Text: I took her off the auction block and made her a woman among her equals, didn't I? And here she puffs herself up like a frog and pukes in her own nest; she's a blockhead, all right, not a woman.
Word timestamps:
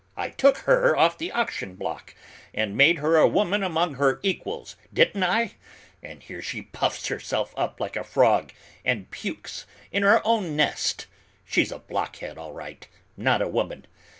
I 0.17 0.29
took 0.31 0.57
her 0.65 0.97
off 0.97 1.19
the 1.19 1.31
auction 1.31 1.75
block 1.75 2.15
and 2.55 2.75
made 2.75 2.97
her 2.97 3.17
a 3.17 3.27
woman 3.27 3.61
among 3.61 3.93
her 4.01 4.19
equals, 4.23 4.75
didn't 4.91 5.21
I? 5.21 5.53
And 6.01 6.23
here 6.23 6.41
she 6.41 6.63
puffs 6.63 7.09
herself 7.09 7.53
up 7.55 7.79
like 7.79 7.95
a 7.95 8.03
frog 8.03 8.51
and 8.83 9.11
pukes 9.11 9.67
in 9.91 10.01
her 10.01 10.19
own 10.25 10.55
nest; 10.55 11.05
she's 11.45 11.71
a 11.71 11.77
blockhead, 11.77 12.39
all 12.39 12.51
right, 12.53 12.87
not 13.15 13.43
a 13.43 13.47
woman. 13.47 13.85